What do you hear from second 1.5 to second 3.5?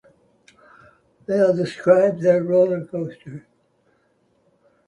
describe their roller coaster